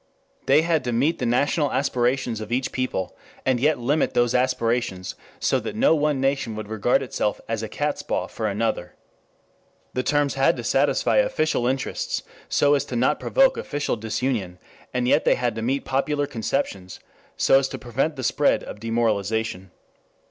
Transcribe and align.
They 0.47 0.63
had 0.63 0.83
to 0.85 0.91
meet 0.91 1.19
the 1.19 1.27
national 1.27 1.71
aspirations 1.71 2.41
of 2.41 2.51
each 2.51 2.71
people, 2.71 3.15
and 3.45 3.59
yet 3.59 3.75
to 3.75 3.81
limit 3.81 4.15
those 4.15 4.33
aspirations 4.33 5.13
so 5.39 5.59
that 5.59 5.75
no 5.75 5.93
one 5.93 6.19
nation 6.19 6.55
would 6.55 6.69
regard 6.69 7.03
itself 7.03 7.39
as 7.47 7.61
a 7.61 7.69
catspaw 7.69 8.25
for 8.25 8.47
another. 8.47 8.95
The 9.93 10.01
terms 10.01 10.33
had 10.33 10.57
to 10.57 10.63
satisfy 10.63 11.17
official 11.17 11.67
interests 11.67 12.23
so 12.49 12.73
as 12.73 12.91
not 12.91 13.19
to 13.19 13.23
provoke 13.25 13.57
official 13.57 13.95
disunion, 13.95 14.57
and 14.91 15.07
yet 15.07 15.23
they 15.23 15.35
had 15.35 15.53
to 15.53 15.61
meet 15.61 15.85
popular 15.85 16.25
conceptions 16.25 16.99
so 17.37 17.59
as 17.59 17.67
to 17.69 17.77
prevent 17.77 18.15
the 18.15 18.23
spread 18.23 18.63
of 18.63 18.79
demoralization. 18.79 19.69